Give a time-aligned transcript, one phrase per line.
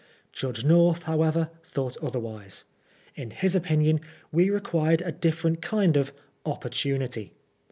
[0.31, 2.65] Judge North, however thought, otherwise;
[3.13, 6.11] in his opinion we required a different kind of"
[6.43, 7.29] opportu nity.